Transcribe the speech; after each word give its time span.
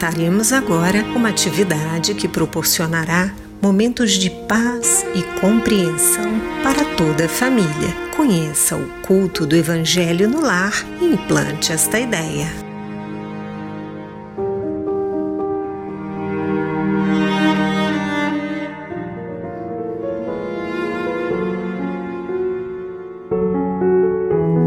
apresentaremos 0.00 0.50
agora 0.50 1.04
uma 1.14 1.28
atividade 1.28 2.14
que 2.14 2.26
proporcionará 2.26 3.34
momentos 3.60 4.12
de 4.12 4.30
paz 4.30 5.04
e 5.14 5.22
compreensão 5.38 6.40
para 6.62 6.82
toda 6.96 7.26
a 7.26 7.28
família. 7.28 7.68
Conheça 8.16 8.76
o 8.76 8.88
culto 9.02 9.44
do 9.44 9.54
Evangelho 9.54 10.26
no 10.26 10.40
lar 10.40 10.72
e 11.02 11.04
implante 11.04 11.70
esta 11.70 12.00
ideia. 12.00 12.46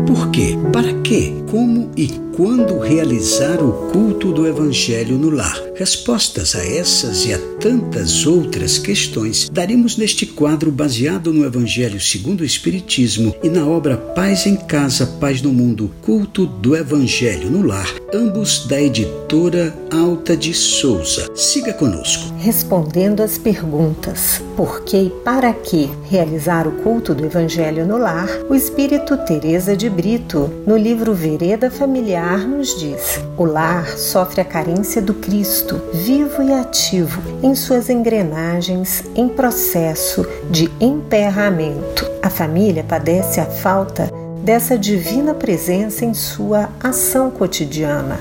Por 0.06 0.30
quê? 0.30 0.56
Para 0.72 0.94
quê? 1.02 1.43
Como 1.54 1.92
e 1.96 2.08
quando 2.36 2.80
realizar 2.80 3.64
o 3.64 3.92
culto 3.92 4.32
do 4.32 4.48
Evangelho 4.48 5.20
no 5.20 5.30
lar? 5.30 5.56
Respostas 5.76 6.56
a 6.56 6.66
essas 6.66 7.26
e 7.28 7.34
a 7.34 7.38
tantas 7.60 8.26
outras 8.26 8.80
questões 8.80 9.50
daremos 9.50 9.96
neste 9.96 10.26
quadro 10.26 10.72
baseado 10.72 11.32
no 11.32 11.46
Evangelho 11.46 12.02
segundo 12.02 12.42
o 12.42 12.46
Espiritismo 12.46 13.36
e 13.44 13.50
na 13.50 13.68
obra 13.68 13.96
Paz 13.96 14.48
em 14.48 14.56
Casa, 14.56 15.06
Paz 15.06 15.44
no 15.44 15.54
Mundo, 15.54 15.92
Culto 16.02 16.48
do 16.48 16.76
Evangelho 16.76 17.52
no 17.52 17.62
Lar, 17.62 17.88
ambos 18.12 18.66
da 18.66 18.82
editora 18.82 19.76
Alta 19.92 20.36
de 20.36 20.56
Souza. 20.56 21.30
Siga 21.36 21.72
conosco. 21.72 22.34
Respondendo 22.40 23.22
às 23.22 23.38
perguntas 23.38 24.42
por 24.58 24.84
que 24.84 24.98
e 24.98 25.10
para 25.24 25.54
que 25.54 25.90
realizar 26.10 26.68
o 26.68 26.72
culto 26.84 27.14
do 27.14 27.26
Evangelho 27.26 27.86
no 27.86 27.98
lar, 27.98 28.28
o 28.50 28.56
Espírito 28.56 29.18
Teresa 29.18 29.78
de 29.78 29.90
Brito, 29.90 30.50
no 30.66 30.78
livro 30.78 31.14
Vereda 31.44 31.70
Familiar, 31.70 32.48
nos 32.48 32.80
diz: 32.80 33.20
o 33.38 33.44
lar 33.44 33.98
sofre 33.98 34.40
a 34.40 34.46
carência 34.46 35.02
do 35.02 35.14
Cristo 35.14 35.76
vivo 35.94 36.42
e 36.42 36.54
ativo 36.54 37.22
em 37.44 37.54
suas 37.54 37.90
engrenagens 37.90 39.04
em 39.14 39.28
processo 39.28 40.26
de 40.50 40.72
emperramento. 40.80 42.10
A 42.22 42.30
família 42.30 42.86
padece 42.88 43.42
a 43.42 43.46
falta 43.46 44.10
dessa 44.42 44.78
divina 44.78 45.34
presença 45.34 46.06
em 46.06 46.14
sua 46.14 46.70
ação 46.82 47.30
cotidiana. 47.30 48.20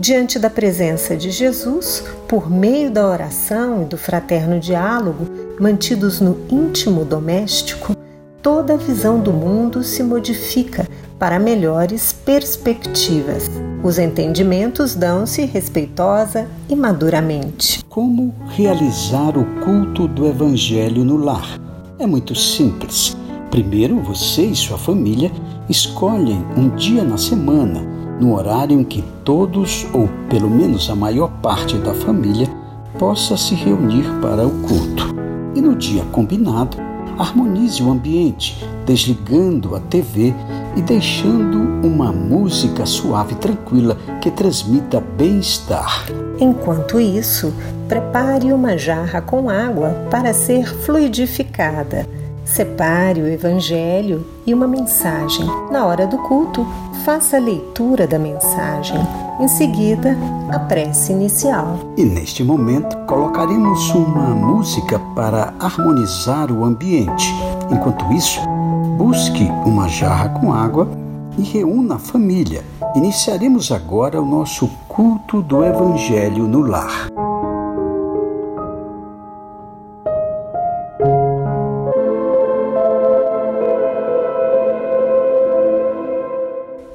Diante 0.00 0.38
da 0.38 0.48
presença 0.48 1.14
de 1.14 1.30
Jesus, 1.30 2.04
por 2.26 2.50
meio 2.50 2.90
da 2.90 3.06
oração 3.06 3.82
e 3.82 3.84
do 3.84 3.98
fraterno 3.98 4.58
diálogo, 4.58 5.26
mantidos 5.60 6.22
no 6.22 6.38
íntimo 6.48 7.04
doméstico, 7.04 7.94
toda 8.40 8.72
a 8.72 8.78
visão 8.78 9.20
do 9.20 9.30
mundo 9.30 9.84
se 9.84 10.02
modifica 10.02 10.86
para 11.18 11.38
melhores 11.38 12.12
perspectivas. 12.12 13.50
Os 13.82 13.98
entendimentos 13.98 14.94
dão-se 14.94 15.44
respeitosa 15.44 16.48
e 16.68 16.76
maduramente. 16.76 17.84
Como 17.88 18.34
realizar 18.48 19.36
o 19.36 19.44
culto 19.64 20.06
do 20.08 20.26
Evangelho 20.26 21.04
no 21.04 21.16
lar? 21.16 21.58
É 21.98 22.06
muito 22.06 22.34
simples. 22.34 23.16
Primeiro, 23.50 24.00
você 24.00 24.46
e 24.46 24.54
sua 24.54 24.76
família 24.76 25.30
escolhem 25.68 26.44
um 26.56 26.68
dia 26.70 27.02
na 27.02 27.16
semana, 27.16 27.80
no 28.20 28.34
horário 28.34 28.78
em 28.78 28.84
que 28.84 29.02
todos, 29.24 29.86
ou 29.92 30.08
pelo 30.28 30.50
menos 30.50 30.90
a 30.90 30.94
maior 30.94 31.30
parte 31.40 31.76
da 31.78 31.94
família, 31.94 32.48
possa 32.98 33.36
se 33.36 33.54
reunir 33.54 34.04
para 34.20 34.46
o 34.46 34.50
culto. 34.62 35.14
E 35.54 35.60
no 35.60 35.74
dia 35.74 36.04
combinado, 36.12 36.76
harmonize 37.18 37.82
o 37.82 37.90
ambiente, 37.90 38.62
desligando 38.84 39.74
a 39.74 39.80
TV 39.80 40.34
e 40.76 40.82
deixando 40.82 41.58
uma 41.82 42.12
música 42.12 42.84
suave 42.84 43.32
e 43.32 43.36
tranquila 43.36 43.96
que 44.20 44.30
transmita 44.30 45.00
bem-estar. 45.00 46.06
Enquanto 46.38 47.00
isso, 47.00 47.52
prepare 47.88 48.52
uma 48.52 48.76
jarra 48.76 49.22
com 49.22 49.48
água 49.48 49.90
para 50.10 50.34
ser 50.34 50.66
fluidificada. 50.82 52.06
Separe 52.44 53.20
o 53.22 53.26
Evangelho 53.26 54.24
e 54.46 54.54
uma 54.54 54.68
mensagem. 54.68 55.46
Na 55.70 55.84
hora 55.86 56.06
do 56.06 56.18
culto, 56.18 56.64
faça 57.04 57.38
a 57.38 57.40
leitura 57.40 58.06
da 58.06 58.18
mensagem. 58.18 58.98
Em 59.40 59.48
seguida, 59.48 60.16
a 60.50 60.58
prece 60.58 61.12
inicial. 61.12 61.78
E 61.96 62.04
neste 62.04 62.44
momento, 62.44 62.96
colocaremos 63.06 63.90
uma 63.90 64.28
música 64.34 64.98
para 65.14 65.52
harmonizar 65.58 66.52
o 66.52 66.64
ambiente. 66.64 67.34
Enquanto 67.70 68.12
isso, 68.12 68.40
busque 68.96 69.44
uma 69.66 69.88
jarra 69.88 70.30
com 70.30 70.52
água 70.52 70.88
e 71.36 71.42
reúna 71.42 71.96
a 71.96 71.98
família. 71.98 72.64
Iniciaremos 72.94 73.70
agora 73.70 74.20
o 74.20 74.24
nosso 74.24 74.68
culto 74.88 75.42
do 75.42 75.62
Evangelho 75.62 76.48
no 76.48 76.62
lar. 76.62 77.08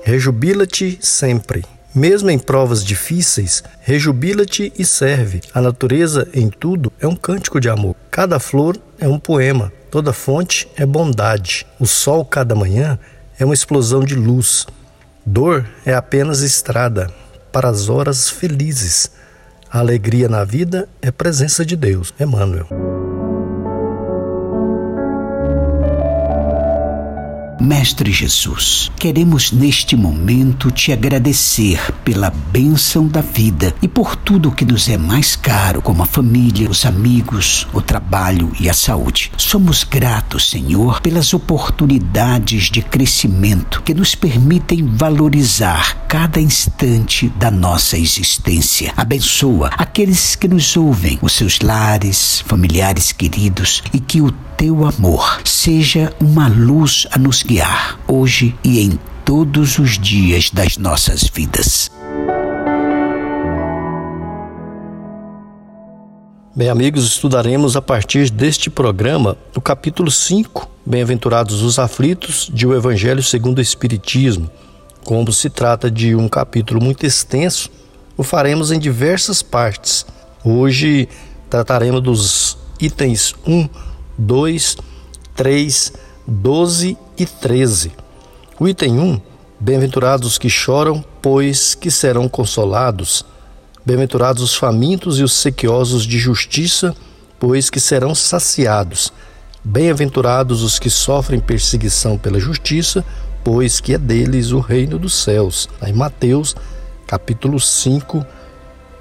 Rejubila-te 0.03 0.97
sempre. 1.01 1.63
Mesmo 1.93 2.31
em 2.31 2.39
provas 2.39 2.83
difíceis, 2.83 3.63
rejubila-te 3.81 4.73
e 4.77 4.83
serve. 4.83 5.41
A 5.53 5.61
natureza 5.61 6.27
em 6.33 6.49
tudo 6.49 6.91
é 6.99 7.07
um 7.07 7.15
cântico 7.15 7.59
de 7.59 7.69
amor. 7.69 7.95
Cada 8.11 8.41
flor 8.41 8.77
é 8.99 9.07
um 9.07 9.17
poema. 9.17 9.71
Toda 9.89 10.11
fonte 10.11 10.67
é 10.75 10.85
bondade. 10.85 11.65
O 11.79 11.87
sol 11.87 12.25
cada 12.25 12.53
manhã 12.53 12.99
é 13.39 13.45
uma 13.45 13.53
explosão 13.53 14.03
de 14.03 14.15
luz. 14.15 14.67
Dor 15.25 15.65
é 15.85 15.93
apenas 15.93 16.41
estrada 16.41 17.09
para 17.53 17.69
as 17.69 17.87
horas 17.87 18.29
felizes. 18.29 19.11
A 19.71 19.79
alegria 19.79 20.27
na 20.27 20.43
vida 20.43 20.89
é 21.01 21.09
presença 21.09 21.65
de 21.65 21.77
Deus. 21.77 22.13
Emmanuel. 22.19 22.90
Mestre 27.71 28.11
Jesus, 28.11 28.91
queremos 28.99 29.53
neste 29.53 29.95
momento 29.95 30.69
te 30.69 30.91
agradecer 30.91 31.79
pela 32.03 32.29
bênção 32.29 33.07
da 33.07 33.21
vida 33.21 33.73
e 33.81 33.87
por 33.87 34.13
tudo 34.13 34.51
que 34.51 34.65
nos 34.65 34.89
é 34.89 34.97
mais 34.97 35.37
caro, 35.37 35.81
como 35.81 36.03
a 36.03 36.05
família, 36.05 36.69
os 36.69 36.85
amigos, 36.85 37.65
o 37.71 37.81
trabalho 37.81 38.51
e 38.59 38.69
a 38.69 38.73
saúde. 38.73 39.31
Somos 39.37 39.85
gratos, 39.85 40.49
Senhor, 40.49 40.99
pelas 40.99 41.33
oportunidades 41.33 42.65
de 42.69 42.81
crescimento 42.81 43.81
que 43.83 43.93
nos 43.93 44.15
permitem 44.15 44.85
valorizar 44.85 46.05
cada 46.09 46.41
instante 46.41 47.29
da 47.37 47.49
nossa 47.49 47.97
existência. 47.97 48.93
Abençoa 48.97 49.69
aqueles 49.77 50.35
que 50.35 50.49
nos 50.49 50.75
ouvem, 50.75 51.17
os 51.21 51.31
seus 51.31 51.61
lares, 51.61 52.43
familiares 52.45 53.13
queridos 53.13 53.81
e 53.93 53.99
que 54.01 54.19
o 54.19 54.29
teu 54.57 54.85
amor 54.85 55.41
seja 55.43 56.13
uma 56.19 56.47
luz 56.47 57.07
a 57.11 57.17
nos 57.17 57.41
guiar 57.41 57.60
hoje 58.07 58.55
e 58.63 58.79
em 58.79 58.99
todos 59.25 59.79
os 59.79 59.97
dias 59.97 60.49
das 60.49 60.77
nossas 60.77 61.23
vidas. 61.23 61.89
Bem, 66.53 66.69
amigos, 66.69 67.05
estudaremos 67.05 67.77
a 67.77 67.81
partir 67.81 68.29
deste 68.29 68.69
programa 68.69 69.37
o 69.55 69.61
capítulo 69.61 70.11
5, 70.11 70.69
Bem-aventurados 70.85 71.61
os 71.61 71.79
aflitos, 71.79 72.51
de 72.53 72.67
O 72.67 72.75
Evangelho 72.75 73.23
segundo 73.23 73.59
o 73.59 73.61
Espiritismo. 73.61 74.49
Como 75.05 75.31
se 75.31 75.49
trata 75.49 75.89
de 75.89 76.13
um 76.13 76.27
capítulo 76.27 76.83
muito 76.83 77.05
extenso, 77.05 77.69
o 78.17 78.23
faremos 78.23 78.71
em 78.71 78.79
diversas 78.79 79.41
partes. 79.41 80.05
Hoje 80.43 81.07
trataremos 81.49 82.01
dos 82.01 82.57
itens 82.79 83.33
1 83.47 83.69
2, 84.17 84.77
3, 85.35 85.93
12 86.27 86.97
e 87.17 87.25
13. 87.25 87.91
O 88.59 88.67
item 88.67 88.99
1: 88.99 89.21
Bem-aventurados 89.59 90.37
que 90.37 90.49
choram, 90.49 91.03
pois 91.21 91.75
que 91.75 91.89
serão 91.91 92.29
consolados. 92.29 93.25
Bem-aventurados 93.85 94.43
os 94.43 94.55
famintos 94.55 95.19
e 95.19 95.23
os 95.23 95.33
sequiosos 95.33 96.03
de 96.03 96.19
justiça, 96.19 96.95
pois 97.39 97.69
que 97.69 97.79
serão 97.79 98.13
saciados. 98.13 99.11
Bem-aventurados 99.63 100.63
os 100.63 100.79
que 100.79 100.89
sofrem 100.89 101.39
perseguição 101.39 102.17
pela 102.17 102.39
justiça, 102.39 103.03
pois 103.43 103.79
que 103.79 103.93
é 103.93 103.97
deles 103.97 104.51
o 104.51 104.59
reino 104.59 104.97
dos 104.99 105.23
céus. 105.23 105.67
Em 105.85 105.93
Mateus, 105.93 106.55
capítulo 107.07 107.59
5, 107.59 108.25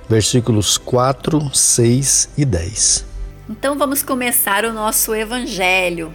versículos 0.09 0.77
4, 0.77 1.55
6 1.55 2.31
e 2.37 2.45
10. 2.45 3.07
Então 3.49 3.79
vamos 3.79 4.03
começar 4.03 4.65
o 4.65 4.73
nosso 4.73 5.15
evangelho. 5.15 6.15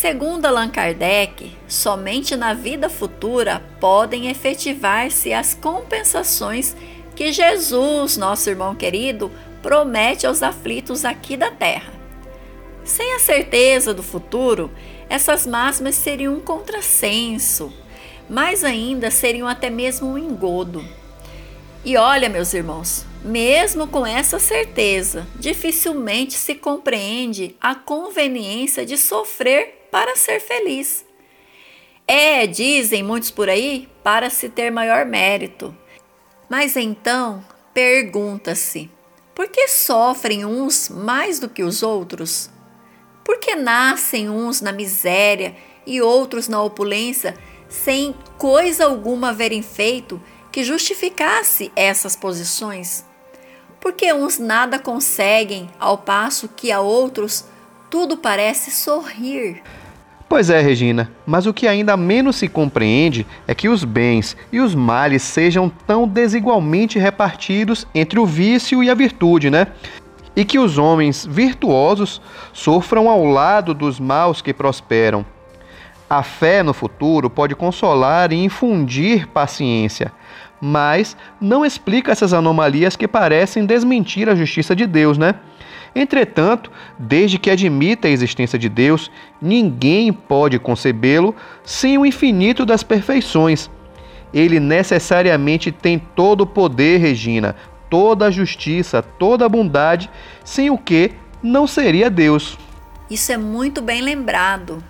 Segundo 0.00 0.44
Allan 0.44 0.68
Kardec, 0.68 1.56
somente 1.66 2.36
na 2.36 2.52
vida 2.52 2.90
futura 2.90 3.62
podem 3.80 4.28
efetivar-se 4.28 5.32
as 5.32 5.54
compensações 5.54 6.76
que 7.14 7.32
Jesus, 7.32 8.18
nosso 8.18 8.50
irmão 8.50 8.74
querido, 8.74 9.32
promete 9.62 10.26
aos 10.26 10.42
aflitos 10.42 11.02
aqui 11.02 11.34
da 11.34 11.50
terra. 11.50 11.94
Sem 12.84 13.14
a 13.14 13.18
certeza 13.18 13.94
do 13.94 14.02
futuro, 14.02 14.70
essas 15.08 15.46
máximas 15.46 15.94
seriam 15.94 16.34
um 16.34 16.40
contrassenso, 16.40 17.72
mais 18.28 18.64
ainda 18.64 19.10
seriam 19.10 19.48
até 19.48 19.70
mesmo 19.70 20.08
um 20.08 20.18
engodo. 20.18 20.84
E 21.82 21.96
olha, 21.96 22.28
meus 22.28 22.52
irmãos, 22.52 23.06
Mesmo 23.26 23.88
com 23.88 24.06
essa 24.06 24.38
certeza, 24.38 25.26
dificilmente 25.34 26.34
se 26.34 26.54
compreende 26.54 27.56
a 27.60 27.74
conveniência 27.74 28.86
de 28.86 28.96
sofrer 28.96 29.75
para 29.90 30.16
ser 30.16 30.40
feliz. 30.40 31.04
É, 32.06 32.46
dizem 32.46 33.02
muitos 33.02 33.30
por 33.30 33.48
aí, 33.48 33.88
para 34.02 34.30
se 34.30 34.48
ter 34.48 34.70
maior 34.70 35.04
mérito. 35.04 35.76
Mas 36.48 36.76
então 36.76 37.44
pergunta-se: 37.74 38.90
por 39.34 39.48
que 39.48 39.68
sofrem 39.68 40.44
uns 40.44 40.88
mais 40.88 41.38
do 41.38 41.48
que 41.48 41.62
os 41.62 41.82
outros? 41.82 42.48
Por 43.24 43.38
que 43.38 43.56
nascem 43.56 44.30
uns 44.30 44.60
na 44.60 44.70
miséria 44.70 45.56
e 45.84 46.00
outros 46.00 46.46
na 46.46 46.62
opulência, 46.62 47.36
sem 47.68 48.14
coisa 48.38 48.84
alguma 48.84 49.30
haverem 49.30 49.62
feito 49.62 50.22
que 50.52 50.62
justificasse 50.62 51.72
essas 51.74 52.14
posições? 52.14 53.04
Porque 53.80 54.12
uns 54.12 54.38
nada 54.38 54.78
conseguem, 54.78 55.68
ao 55.78 55.98
passo 55.98 56.48
que 56.48 56.70
a 56.70 56.80
outros 56.80 57.44
tudo 57.90 58.16
parece 58.16 58.70
sorrir. 58.70 59.62
Pois 60.28 60.50
é, 60.50 60.60
Regina, 60.60 61.10
mas 61.24 61.46
o 61.46 61.54
que 61.54 61.68
ainda 61.68 61.96
menos 61.96 62.36
se 62.36 62.48
compreende 62.48 63.24
é 63.46 63.54
que 63.54 63.68
os 63.68 63.84
bens 63.84 64.36
e 64.50 64.58
os 64.58 64.74
males 64.74 65.22
sejam 65.22 65.68
tão 65.86 66.06
desigualmente 66.06 66.98
repartidos 66.98 67.86
entre 67.94 68.18
o 68.18 68.26
vício 68.26 68.82
e 68.82 68.90
a 68.90 68.94
virtude, 68.94 69.50
né? 69.50 69.68
E 70.34 70.44
que 70.44 70.58
os 70.58 70.78
homens 70.78 71.24
virtuosos 71.24 72.20
sofram 72.52 73.08
ao 73.08 73.24
lado 73.24 73.72
dos 73.72 74.00
maus 74.00 74.42
que 74.42 74.52
prosperam. 74.52 75.24
A 76.10 76.22
fé 76.22 76.62
no 76.62 76.74
futuro 76.74 77.30
pode 77.30 77.54
consolar 77.54 78.32
e 78.32 78.44
infundir 78.44 79.28
paciência, 79.28 80.12
mas 80.60 81.16
não 81.40 81.64
explica 81.64 82.10
essas 82.10 82.32
anomalias 82.32 82.96
que 82.96 83.06
parecem 83.06 83.64
desmentir 83.64 84.28
a 84.28 84.34
justiça 84.34 84.74
de 84.74 84.86
Deus, 84.86 85.16
né? 85.16 85.36
Entretanto, 85.98 86.70
desde 86.98 87.38
que 87.38 87.48
admita 87.48 88.06
a 88.06 88.10
existência 88.10 88.58
de 88.58 88.68
Deus, 88.68 89.10
ninguém 89.40 90.12
pode 90.12 90.58
concebê-lo 90.58 91.34
sem 91.64 91.96
o 91.96 92.04
infinito 92.04 92.66
das 92.66 92.82
perfeições. 92.82 93.70
Ele 94.30 94.60
necessariamente 94.60 95.72
tem 95.72 95.98
todo 95.98 96.42
o 96.42 96.46
poder, 96.46 96.98
Regina, 96.98 97.56
toda 97.88 98.26
a 98.26 98.30
justiça, 98.30 99.00
toda 99.00 99.46
a 99.46 99.48
bondade, 99.48 100.10
sem 100.44 100.68
o 100.68 100.76
que 100.76 101.12
não 101.42 101.66
seria 101.66 102.10
Deus. 102.10 102.58
Isso 103.08 103.32
é 103.32 103.38
muito 103.38 103.80
bem 103.80 104.02
lembrado. 104.02 104.84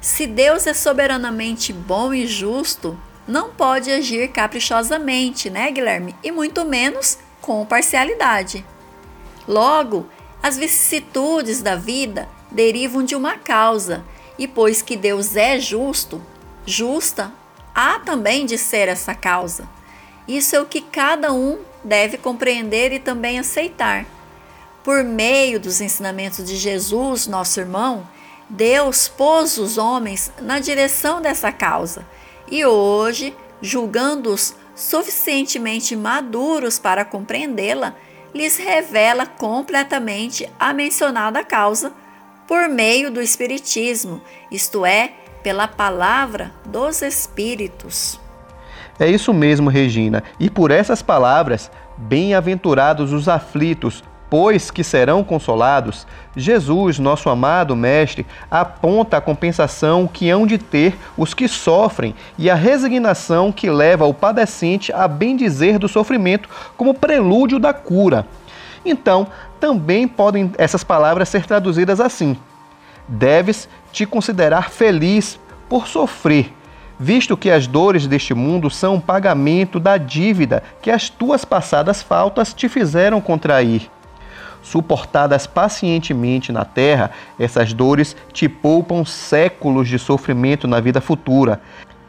Se 0.00 0.26
Deus 0.26 0.66
é 0.66 0.74
soberanamente 0.74 1.72
bom 1.72 2.12
e 2.12 2.26
justo, 2.26 2.98
não 3.28 3.50
pode 3.50 3.88
agir 3.88 4.26
caprichosamente, 4.32 5.48
né, 5.48 5.70
Guilherme? 5.70 6.16
E 6.24 6.32
muito 6.32 6.64
menos 6.64 7.18
com 7.40 7.64
parcialidade. 7.64 8.64
Logo, 9.46 10.08
as 10.42 10.56
vicissitudes 10.56 11.62
da 11.62 11.76
vida 11.76 12.28
derivam 12.50 13.04
de 13.04 13.14
uma 13.14 13.36
causa, 13.36 14.04
e 14.38 14.48
pois 14.48 14.80
que 14.82 14.96
Deus 14.96 15.36
é 15.36 15.58
justo, 15.58 16.20
justa, 16.64 17.32
há 17.74 17.98
também 17.98 18.46
de 18.46 18.56
ser 18.56 18.88
essa 18.88 19.14
causa. 19.14 19.68
Isso 20.26 20.56
é 20.56 20.60
o 20.60 20.66
que 20.66 20.80
cada 20.80 21.32
um 21.32 21.58
deve 21.84 22.16
compreender 22.16 22.92
e 22.92 22.98
também 22.98 23.38
aceitar. 23.38 24.06
Por 24.82 25.04
meio 25.04 25.60
dos 25.60 25.80
ensinamentos 25.80 26.46
de 26.46 26.56
Jesus, 26.56 27.26
nosso 27.26 27.60
irmão, 27.60 28.08
Deus 28.48 29.08
pôs 29.08 29.58
os 29.58 29.78
homens 29.78 30.32
na 30.40 30.58
direção 30.58 31.20
dessa 31.20 31.52
causa 31.52 32.04
e 32.50 32.64
hoje, 32.64 33.36
julgando-os 33.62 34.54
suficientemente 34.74 35.94
maduros 35.94 36.78
para 36.78 37.04
compreendê-la, 37.04 37.94
lhes 38.34 38.56
revela 38.58 39.26
completamente 39.26 40.48
a 40.58 40.72
mencionada 40.72 41.44
causa 41.44 41.92
por 42.46 42.68
meio 42.68 43.10
do 43.10 43.20
Espiritismo, 43.20 44.20
isto 44.50 44.84
é, 44.84 45.12
pela 45.42 45.68
palavra 45.68 46.52
dos 46.66 47.02
Espíritos. 47.02 48.20
É 48.98 49.08
isso 49.08 49.32
mesmo, 49.32 49.70
Regina, 49.70 50.22
e 50.38 50.50
por 50.50 50.70
essas 50.70 51.00
palavras, 51.00 51.70
bem-aventurados 51.96 53.12
os 53.12 53.28
aflitos, 53.28 54.04
pois 54.30 54.70
que 54.70 54.84
serão 54.84 55.24
consolados, 55.24 56.06
Jesus, 56.36 57.00
nosso 57.00 57.28
amado 57.28 57.74
Mestre, 57.74 58.24
aponta 58.48 59.16
a 59.16 59.20
compensação 59.20 60.06
que 60.06 60.30
hão 60.30 60.46
de 60.46 60.56
ter 60.56 60.96
os 61.16 61.34
que 61.34 61.48
sofrem 61.48 62.14
e 62.38 62.48
a 62.48 62.54
resignação 62.54 63.50
que 63.50 63.68
leva 63.68 64.06
o 64.06 64.14
padecente 64.14 64.92
a 64.92 65.08
bendizer 65.08 65.80
do 65.80 65.88
sofrimento 65.88 66.48
como 66.76 66.94
prelúdio 66.94 67.58
da 67.58 67.74
cura. 67.74 68.24
Então, 68.84 69.26
também 69.58 70.06
podem 70.06 70.52
essas 70.56 70.84
palavras 70.84 71.28
ser 71.28 71.44
traduzidas 71.44 72.00
assim: 72.00 72.36
Deves 73.08 73.68
te 73.92 74.06
considerar 74.06 74.70
feliz 74.70 75.40
por 75.68 75.88
sofrer, 75.88 76.54
visto 76.98 77.36
que 77.36 77.50
as 77.50 77.66
dores 77.66 78.06
deste 78.06 78.32
mundo 78.32 78.70
são 78.70 78.94
um 78.94 79.00
pagamento 79.00 79.80
da 79.80 79.96
dívida 79.98 80.62
que 80.80 80.90
as 80.90 81.10
tuas 81.10 81.44
passadas 81.44 82.00
faltas 82.00 82.54
te 82.54 82.68
fizeram 82.68 83.20
contrair. 83.20 83.90
Suportadas 84.62 85.46
pacientemente 85.46 86.52
na 86.52 86.64
terra, 86.64 87.10
essas 87.38 87.72
dores 87.72 88.16
te 88.32 88.48
poupam 88.48 89.04
séculos 89.04 89.88
de 89.88 89.98
sofrimento 89.98 90.68
na 90.68 90.80
vida 90.80 91.00
futura. 91.00 91.60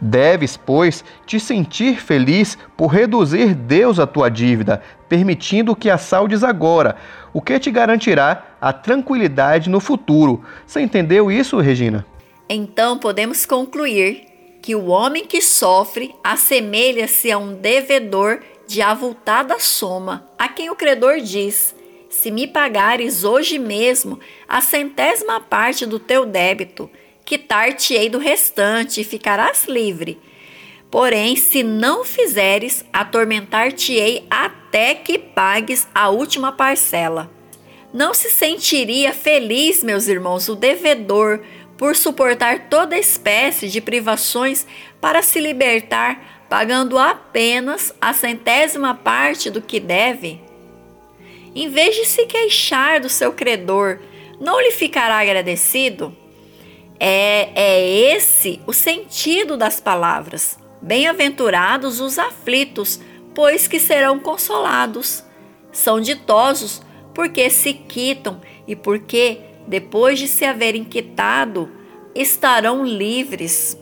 Deves, 0.01 0.57
pois, 0.57 1.06
te 1.27 1.39
sentir 1.39 2.01
feliz 2.01 2.57
por 2.75 2.88
reduzir 2.88 3.53
Deus 3.53 4.00
a 4.00 4.07
tua 4.07 4.30
dívida, 4.30 4.81
permitindo 5.07 5.75
que 5.75 5.89
a 5.89 5.98
saldes 5.98 6.44
agora, 6.44 6.95
o 7.31 7.39
que 7.39 7.59
te 7.59 7.69
garantirá 7.69 8.45
a 8.59 8.74
tranquilidade 8.74 9.69
no 9.69 9.80
futuro. 9.80 10.44
Você 10.65 10.81
entendeu 10.81 11.31
isso, 11.31 11.59
Regina? 11.59 12.06
Então 12.50 12.98
podemos 12.98 13.45
concluir 13.45 14.27
que 14.62 14.75
o 14.75 14.88
homem 14.88 15.25
que 15.25 15.42
sofre 15.42 16.13
assemelha-se 16.24 17.31
a 17.31 17.38
um 17.38 17.53
devedor 17.53 18.39
de 18.68 18.81
avultada 18.81 19.59
soma, 19.59 20.25
a 20.38 20.48
quem 20.48 20.69
o 20.69 20.75
credor 20.75 21.19
diz: 21.19 21.75
se 22.12 22.30
me 22.30 22.46
pagares 22.46 23.24
hoje 23.24 23.58
mesmo 23.58 24.19
a 24.48 24.60
centésima 24.60 25.40
parte 25.40 25.86
do 25.86 25.98
teu 25.98 26.25
débito, 26.25 26.92
quitar-te-ei 27.25 28.10
do 28.10 28.19
restante 28.19 29.00
e 29.00 29.06
ficarás 29.06 29.66
livre. 29.66 30.19
Porém, 30.92 31.38
se 31.38 31.63
não 31.63 32.04
fizeres, 32.04 32.84
atormentar-te-ei 32.91 34.27
até 34.30 34.94
que 34.94 35.18
pagues 35.18 35.88
a 35.96 36.10
última 36.10 36.51
parcela. 36.51 37.32
Não 37.94 38.13
se 38.13 38.30
sentiria 38.30 39.13
feliz, 39.13 39.82
meus 39.82 40.10
irmãos, 40.10 40.50
o 40.50 40.56
devedor 40.56 41.41
por 41.77 41.96
suportar 41.96 42.68
toda 42.70 43.00
espécie 43.00 43.70
de 43.70 43.80
privações 43.80 44.68
para 45.00 45.22
se 45.22 45.39
libertar, 45.39 46.46
pagando 46.50 47.00
apenas 47.00 47.94
a 48.01 48.12
centésima 48.12 48.94
parte 48.94 49.50
do 49.50 49.62
que 49.62 49.80
deve? 49.80 50.50
Em 51.53 51.70
vez 51.70 51.96
de 51.96 52.05
se 52.05 52.25
queixar 52.25 53.01
do 53.01 53.10
seu 53.10 53.34
credor, 53.34 54.00
não 54.39 54.62
lhe 54.62 54.72
ficará 54.72 55.20
agradecido? 55.20 56.15
É, 57.00 57.50
é 57.55 57.89
esse 58.15 58.62
o 58.65 58.72
sentido 58.72 59.58
das 59.58 59.79
palavras. 59.79 60.58
Bem-aventurados 60.81 62.00
os 62.00 62.17
aflitos, 62.17 63.01
pois 63.36 63.67
que 63.67 63.79
serão 63.79 64.20
consolados. 64.20 65.24
São 65.72 66.00
ditosos 66.00 66.81
porque 67.13 67.50
se 67.50 67.74
quitam 67.74 68.39
e 68.67 68.75
porque, 68.75 69.39
depois 69.67 70.20
de 70.20 70.27
se 70.27 70.46
haverem 70.46 70.84
quitado, 70.84 71.70
estarão 72.15 72.86
livres. 72.86 73.77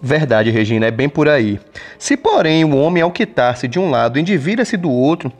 Verdade, 0.00 0.50
Regina, 0.50 0.86
é 0.86 0.90
bem 0.90 1.08
por 1.08 1.28
aí. 1.28 1.60
Se, 1.96 2.16
porém, 2.16 2.64
o 2.64 2.76
homem, 2.76 3.02
ao 3.02 3.12
quitar-se 3.12 3.68
de 3.68 3.78
um 3.78 3.88
lado, 3.88 4.18
endivida-se 4.18 4.76
do 4.76 4.90
outro, 4.90 5.32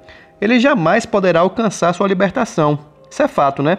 ele 0.42 0.58
jamais 0.58 1.06
poderá 1.06 1.38
alcançar 1.38 1.92
sua 1.92 2.08
libertação. 2.08 2.76
Isso 3.08 3.22
é 3.22 3.28
fato, 3.28 3.62
né? 3.62 3.78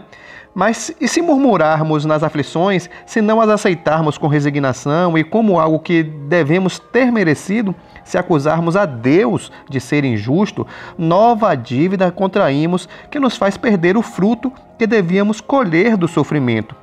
Mas 0.55 0.95
e 1.01 1.09
se 1.09 1.21
murmurarmos 1.21 2.05
nas 2.05 2.23
aflições, 2.23 2.89
se 3.05 3.21
não 3.21 3.41
as 3.41 3.49
aceitarmos 3.49 4.17
com 4.17 4.27
resignação 4.27 5.17
e 5.17 5.25
como 5.25 5.59
algo 5.59 5.77
que 5.77 6.03
devemos 6.03 6.79
ter 6.79 7.11
merecido, 7.11 7.75
se 8.05 8.17
acusarmos 8.17 8.77
a 8.77 8.85
Deus 8.85 9.51
de 9.69 9.81
ser 9.81 10.05
injusto, 10.05 10.65
nova 10.97 11.53
dívida 11.53 12.09
contraímos 12.09 12.87
que 13.11 13.19
nos 13.19 13.35
faz 13.35 13.57
perder 13.57 13.97
o 13.97 14.01
fruto 14.01 14.49
que 14.79 14.87
devíamos 14.87 15.41
colher 15.41 15.97
do 15.97 16.07
sofrimento. 16.07 16.73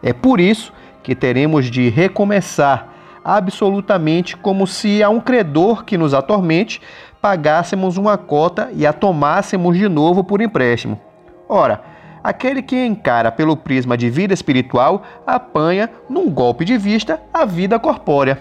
É 0.00 0.12
por 0.12 0.38
isso 0.38 0.72
que 1.02 1.16
teremos 1.16 1.68
de 1.68 1.88
recomeçar 1.88 2.94
absolutamente 3.24 4.36
como 4.36 4.66
se 4.66 5.02
a 5.02 5.10
um 5.10 5.20
credor 5.20 5.84
que 5.84 5.98
nos 5.98 6.14
atormente 6.14 6.80
pagássemos 7.20 7.96
uma 7.96 8.16
cota 8.16 8.70
e 8.72 8.86
a 8.86 8.92
tomássemos 8.92 9.76
de 9.76 9.88
novo 9.88 10.22
por 10.22 10.40
empréstimo. 10.40 11.00
Ora, 11.48 11.82
aquele 12.22 12.62
que 12.62 12.76
encara 12.84 13.32
pelo 13.32 13.56
prisma 13.56 13.96
de 13.96 14.10
vida 14.10 14.34
espiritual 14.34 15.02
apanha, 15.26 15.90
num 16.08 16.30
golpe 16.30 16.64
de 16.64 16.76
vista, 16.76 17.20
a 17.32 17.44
vida 17.44 17.78
corpórea. 17.78 18.38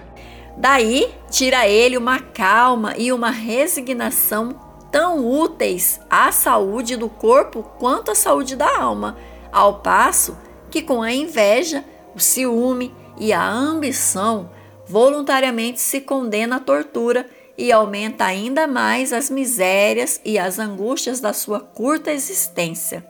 Daí 0.57 1.13
tira 1.29 1.67
ele 1.67 1.98
uma 1.98 2.19
calma 2.19 2.93
e 2.98 3.12
uma 3.12 3.29
resignação 3.29 4.55
tão 4.91 5.25
úteis 5.25 6.00
à 6.10 6.31
saúde 6.31 6.96
do 6.96 7.10
corpo 7.10 7.63
quanto 7.77 8.12
à 8.12 8.15
saúde 8.15 8.55
da 8.55 8.79
alma, 8.79 9.17
ao 9.51 9.75
passo 9.75 10.38
que 10.69 10.81
com 10.81 11.01
a 11.01 11.13
inveja, 11.13 11.84
o 12.15 12.19
ciúme 12.19 12.93
e 13.17 13.31
a 13.31 13.48
ambição 13.48 14.50
voluntariamente 14.88 15.79
se 15.79 16.01
condena 16.01 16.57
à 16.57 16.60
tortura 16.60 17.25
e 17.58 17.72
aumenta 17.72 18.26
ainda 18.26 18.68
mais 18.68 19.12
as 19.12 19.30
misérias 19.30 20.22
e 20.24 20.38
as 20.38 20.60
angústias 20.60 21.20
da 21.20 21.34
sua 21.34 21.60
curta 21.60 22.12
existência. 22.12 23.06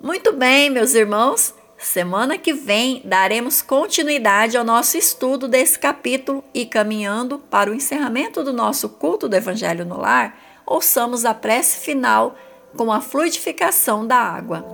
Muito 0.00 0.32
bem, 0.32 0.70
meus 0.70 0.94
irmãos, 0.94 1.54
semana 1.78 2.38
que 2.38 2.52
vem 2.52 3.02
daremos 3.04 3.60
continuidade 3.60 4.56
ao 4.56 4.64
nosso 4.64 4.96
estudo 4.96 5.46
desse 5.46 5.78
capítulo 5.78 6.42
e 6.54 6.64
caminhando 6.64 7.38
para 7.38 7.70
o 7.70 7.74
encerramento 7.74 8.42
do 8.42 8.52
nosso 8.52 8.88
culto 8.88 9.28
do 9.28 9.36
Evangelho 9.36 9.84
no 9.84 10.00
Lar, 10.00 10.36
ouçamos 10.66 11.24
a 11.24 11.34
prece 11.34 11.84
final 11.84 12.36
com 12.76 12.90
a 12.90 13.00
fluidificação 13.00 14.06
da 14.06 14.16
água. 14.16 14.73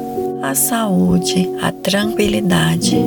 a 0.41 0.55
saúde, 0.55 1.49
a 1.61 1.71
tranquilidade. 1.71 2.97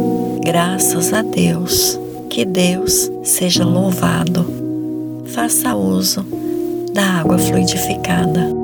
Graças 0.45 1.13
a 1.13 1.23
Deus. 1.23 1.99
Que 2.31 2.45
Deus 2.45 3.11
seja 3.23 3.65
louvado. 3.65 4.47
Faça 5.27 5.75
uso 5.75 6.25
da 6.93 7.03
água 7.21 7.39
fluidificada. 7.39 8.55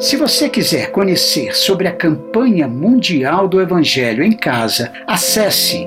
Se 0.00 0.16
você 0.16 0.50
quiser 0.50 0.90
conhecer 0.90 1.56
sobre 1.56 1.88
a 1.88 1.92
campanha 1.92 2.68
mundial 2.68 3.48
do 3.48 3.60
Evangelho 3.60 4.22
em 4.22 4.32
casa, 4.32 4.92
acesse 5.06 5.86